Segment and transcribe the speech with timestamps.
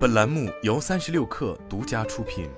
[0.00, 2.48] 本栏目由三十六氪独家出品。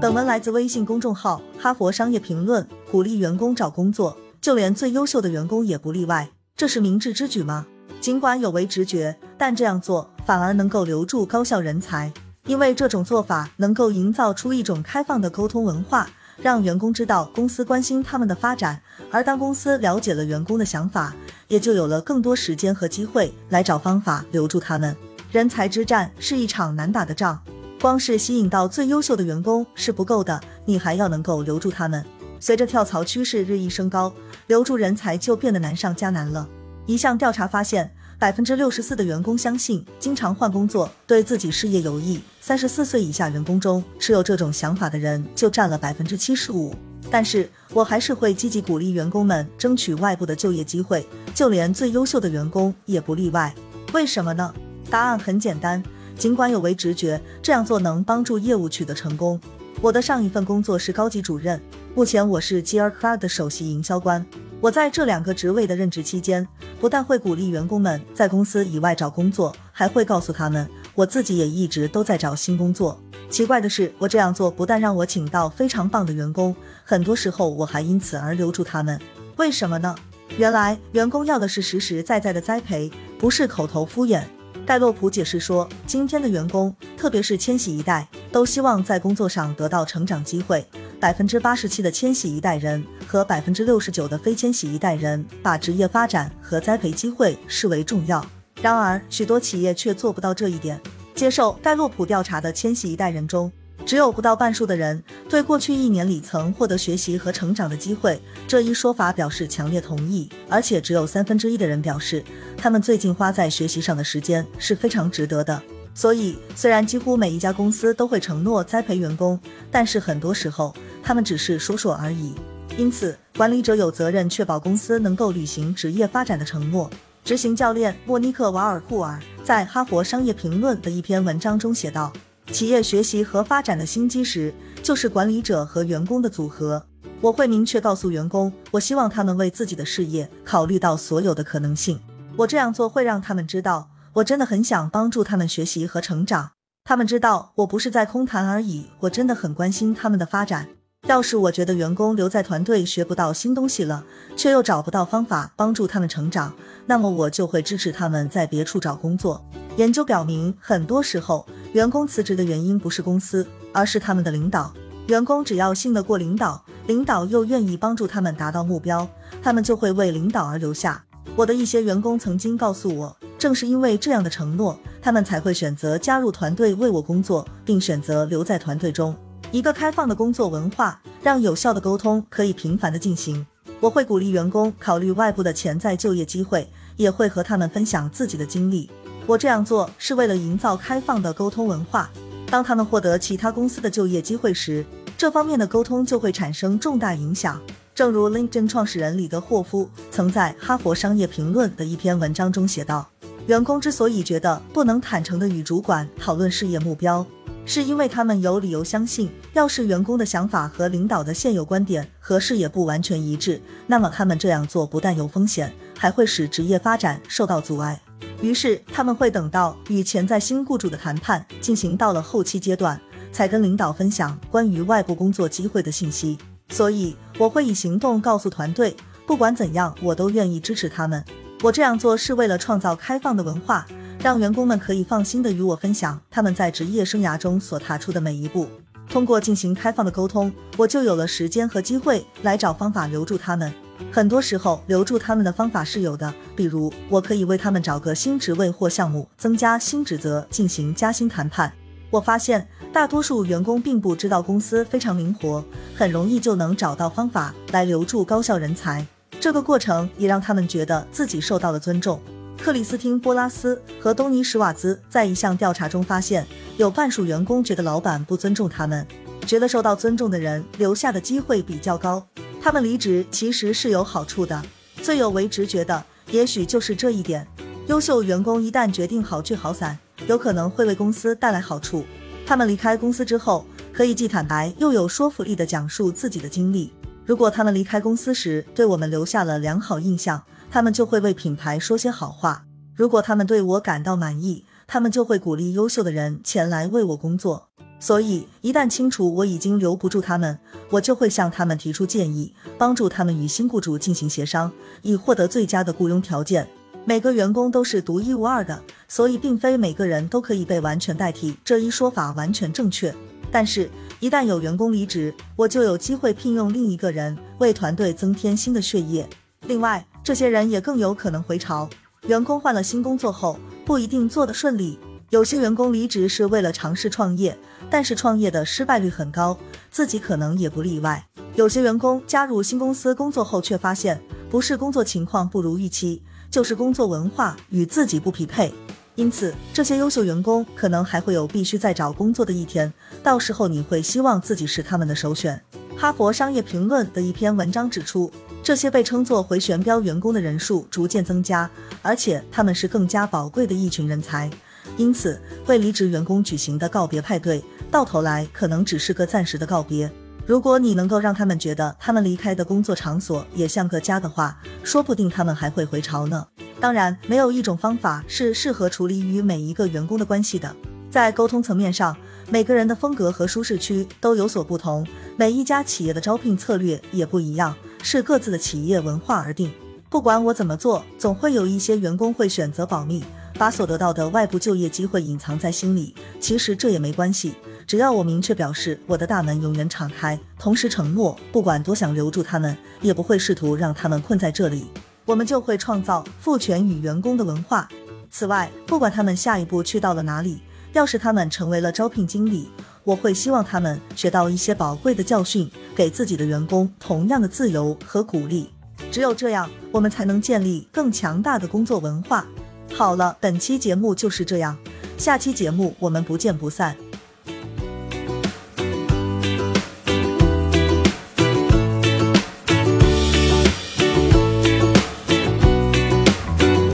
[0.00, 6.30] 本文来自微信公众号《哈佛商业评论》，鼓励员工找工作，就连最优秀的员工也不例外。
[6.56, 7.66] 这是明智之举吗？
[8.00, 12.10] 尽管有违直觉，但这样做反而能够留住高效人才，
[12.46, 16.08] 因为这种做法能够营造出一种开放的沟通文化。
[16.36, 18.80] 让员工知道公司关心他们的发展，
[19.10, 21.14] 而当公司了解了员工的想法，
[21.48, 24.96] 也就有了更多时间和机会来找方法留住他们。
[25.30, 27.40] 人才之战是一场难打的仗，
[27.80, 32.04] 光是吸引到最优秀的员工是不够的，你还要能够留住他们。
[32.38, 34.12] 随着跳槽趋势日益升高，
[34.46, 36.48] 留住人才就变得难上加难了。
[36.86, 37.94] 一项调查发现。
[38.18, 42.20] 百分之六十四的员工相信经常换工作对自己事业有益。
[42.40, 46.74] 三十四岁以下员工中，持有这种想法的人就占了百分之七十五。
[47.10, 53.54] 但是我还是会积极鼓励员工们争取外部的就业机会，就连最优秀的员工也不例外。
[53.92, 54.54] 为什么呢？
[54.90, 55.82] 答案很简单，
[56.16, 59.38] 尽管有违直觉，这样做能帮助业务取得成功。
[59.80, 61.60] 我的上一份工作是高级主任，
[61.94, 64.24] 目前我是 g r c l a d 的首席营销官。
[64.60, 66.46] 我在这两个职位的任职期间，
[66.80, 72.98] 不但会鼓励员工们在公司以外找工作，还会告诉他们，我自己也一直都在找新工作。
[73.28, 78.98] 奇怪的是，我这样做不但让我请到非常棒的员工，很多时候我还因此而留住他们。
[79.36, 79.94] 为什么呢？
[80.38, 84.22] 原来员工要的是实实在在的栽培，不是口头敷衍。
[84.64, 90.64] 戴洛普解释说，今天的员工，特别是千禧一代，都希望在工作上得到成长机会。
[91.00, 98.24] 百分之八十七的千禧一代人和百分之六十九的非千禧一代人把职业发展和栽培机会视为重要，
[98.62, 100.80] 然而许多企业却做不到这一点。
[101.14, 103.52] 接受戴洛普调查的千禧一代人中，
[103.86, 112.24] 只有不到半数的人对过去一年里曾获得学习和成长的机会这一说法表示强烈同意，而且只有三分之一的人表示
[112.56, 115.62] 他们最近花在学习上的时间是非常值得的。
[115.94, 119.38] 所以，虽然几乎每一家公司都会承诺栽培员工，
[119.70, 122.34] 但是很多时候他们只是说说而已。
[122.76, 126.90] 因此，管理者有责任确保公司能够履行职业发展的承诺。
[127.24, 132.12] 执行教练莫尼克·瓦尔库尔在《哈佛商业评论》的一篇文章中写道
[132.52, 134.52] ：“企业学习和发展的新基石
[134.82, 136.84] 就是管理者和员工的组合。
[137.20, 141.98] 我会明确告诉员工，我希望他们为自己的事业考虑到所有的可能性。
[142.36, 146.52] 我这样做会让他们知道。”我真的很想帮助他们学习和成长，
[146.84, 150.68] 他们知道我不是在空谈而已，我真的很关心他们的发展。
[151.08, 154.04] 要是我觉得员工留在团队学不到新东西了，
[154.36, 156.54] 却又找不到方法帮助他们成长，
[156.86, 159.44] 那么我就会支持他们在别处找工作。
[159.76, 164.72] 研究表明，很多时候员工辞职的原因不是公司，而是他们的领导。
[165.08, 169.08] 员工只要信得过领导，领导又愿意帮助他们达到目标，
[169.42, 171.04] 他们就会为领导而留下。
[171.34, 173.16] 我的一些员工曾经告诉我。
[173.38, 179.14] 正是因为这样的承诺，他们才会选择加入团队为我工作，并选择留在团队中。
[179.50, 183.46] 一个开放的工作文化，让有效的沟通可以频繁的进行。
[183.80, 188.88] 我会鼓励员工考虑外部的潜在就业机会，也会和他们分享自己的经历。
[189.26, 192.10] 我这样做是为了营造开放的沟通文化。
[192.46, 194.84] 当他们获得其他公司的就业机会时，
[195.18, 197.60] 这方面的沟通就会产生重大影响。
[197.94, 203.08] 正如 LinkedIn 创始人李德霍夫曾在《哈佛商业评论》的一篇文章中写道。
[203.46, 207.24] 员工之所以觉得不能坦诚地与主管讨论事业目标，
[207.66, 218.00] 是因为他们有理由相信，要是员工的想法和领导的现有观点和事业不完全一致，那么他们这样做不但有风险，还会使职业发展受到阻碍。
[218.40, 222.98] 于是他们会等到与潜在新雇主的谈判进行到了后期阶段，
[223.30, 226.38] 才跟领导分享关于外部工作机会的信息。
[226.70, 228.96] 所以我会以行动告诉团队，
[229.26, 231.22] 不管怎样，我都愿意支持他们。
[231.64, 233.86] 我这样做是为了创造开放的文化，
[234.20, 238.68] 让员工们可以放心的与我分享他们在职业生涯中所踏出的每一步。
[239.08, 243.72] 通过进行开放的沟通，我就有了时间和机会来找方法留住他们。
[244.12, 251.72] 很多时候，留住他们的方法是有的，比如我可以为他们找个新职位或项目，增加新职责，进行加薪谈判。
[252.10, 255.64] 我发现大多数员工并不知道公司非常灵活，
[255.96, 259.06] 很容易就能找到方法来留住高效人才。
[259.44, 262.18] 这个过程也让他们觉得自己受到了尊重。
[262.56, 266.46] 克里斯汀·波拉斯和东尼·史瓦兹在一项调查中发现，
[266.78, 269.06] 有半数员工觉得老板不尊重他们，
[269.46, 272.26] 觉得受到尊重的人留下的机会比较高。
[272.58, 274.62] 他们离职其实是有好处的。
[275.02, 277.46] 最有为直觉的，也许就是这一点。
[277.88, 282.02] 优秀员工一旦决定好聚好散，有可能会为公司带来好处。
[282.46, 286.90] 他们离开公司之后，可以既坦白又有说服力地讲述自己的经历。
[287.26, 292.64] 如果他们离开公司时对我们留下了良好印象，他们就会为品牌说些好话。
[292.94, 297.68] 如果他们对我感到满意，他们就会鼓励优秀的人前来为我工作。
[297.98, 300.58] 所以，一旦清楚我已经留不住他们，
[300.90, 306.68] 我就会向他们提出建议，帮助他们与新雇主进行协商，以获得最佳的雇佣条件。
[307.06, 311.56] 每个员工都是独一无二的，所以并非每个人都可以被完全代替。
[311.64, 313.14] 这一说法完全正确。
[313.54, 319.28] 但是，一旦有员工离职，我就有机会聘用另一个人，为团队增添新的血液。
[319.68, 321.88] 另外，这些人也更有可能回潮。
[322.26, 324.98] 员工换了新工作后，不一定做得顺利。
[325.30, 327.56] 有些员工离职是为了尝试创业，
[327.88, 329.56] 但是创业的失败率很高，
[329.88, 331.24] 自己可能也不例外。
[331.54, 338.74] 有些员工加入新公司工作后，却发现不是工作情况不如预期，就是工作文化与自己不匹配。
[339.16, 345.60] 因此，这些优秀员工可能还会有必须再找工作的一天，到时候你会希望自己是他们的首选。
[345.96, 348.28] 哈佛商业评论的一篇文章指出，
[348.60, 351.70] 这些被称作回旋镖员工的人数逐渐增加，
[352.02, 354.50] 而且他们是更加宝贵的一群人才。
[354.96, 357.62] 因此，为离职员工举行的告别派对，
[357.92, 360.10] 到头来可能只是个暂时的告别。
[360.44, 366.48] 如果你能够让他们觉得他们离开的工作场所也像个家的话，说不定他们还会回潮呢。
[366.84, 370.76] 当然，没有一种方法是适合处理与每一个员工的关系的。
[371.10, 372.14] 在沟通层面上，
[372.50, 379.72] 每个人的风格和舒适区都有所不同，每一家企业的招聘策略也不一样，视各自的企业文化而定。
[380.10, 383.24] 不管我怎么做，总会有一些员工会选择保密。
[383.56, 387.54] 把所得到的外部就业机会隐藏在心里，其实这也没关系。
[387.86, 394.84] 只要我明确表示我的大门永远敞开，同时承诺，不管多想留住他们，也不会试图让他们困在这里，
[395.24, 397.88] 我们就会创造赋权与员工的文化。
[398.30, 400.60] 此外，不管他们下一步去到了哪里，
[400.92, 402.68] 要是他们成为了招聘经理，
[403.04, 408.70] 我会希望他们学到一些宝贵的教训，给自己的员工同样的自由和鼓励。
[409.10, 412.46] 只有这样，我们才能建立更强大的工作文化。
[412.92, 414.76] 好了，本期节目就是这样，
[415.16, 416.96] 下期节目我们不见不散。